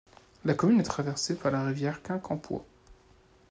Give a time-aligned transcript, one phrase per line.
[0.45, 2.65] La commune est traversée par la rivière Quincampoix.